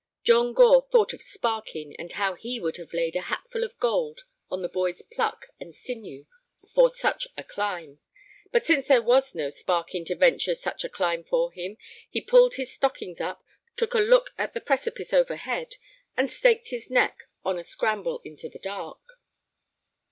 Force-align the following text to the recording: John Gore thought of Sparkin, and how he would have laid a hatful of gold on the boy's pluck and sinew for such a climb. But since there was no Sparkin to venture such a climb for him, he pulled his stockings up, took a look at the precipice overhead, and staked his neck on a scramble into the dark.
John 0.23 0.53
Gore 0.53 0.81
thought 0.81 1.13
of 1.13 1.21
Sparkin, 1.21 1.93
and 1.99 2.11
how 2.13 2.33
he 2.33 2.59
would 2.59 2.77
have 2.77 2.91
laid 2.91 3.15
a 3.15 3.21
hatful 3.21 3.63
of 3.63 3.77
gold 3.77 4.21
on 4.49 4.63
the 4.63 4.67
boy's 4.67 5.03
pluck 5.03 5.45
and 5.59 5.75
sinew 5.75 6.25
for 6.73 6.89
such 6.89 7.27
a 7.37 7.43
climb. 7.43 7.99
But 8.51 8.65
since 8.65 8.87
there 8.87 9.03
was 9.03 9.35
no 9.35 9.51
Sparkin 9.51 10.03
to 10.05 10.15
venture 10.15 10.55
such 10.55 10.83
a 10.83 10.89
climb 10.89 11.23
for 11.23 11.51
him, 11.51 11.77
he 12.09 12.19
pulled 12.19 12.55
his 12.55 12.73
stockings 12.73 13.21
up, 13.21 13.43
took 13.77 13.93
a 13.93 13.99
look 13.99 14.31
at 14.39 14.55
the 14.55 14.59
precipice 14.61 15.13
overhead, 15.13 15.75
and 16.17 16.27
staked 16.31 16.69
his 16.69 16.89
neck 16.89 17.19
on 17.45 17.59
a 17.59 17.63
scramble 17.63 18.21
into 18.25 18.49
the 18.49 18.57
dark. 18.57 19.19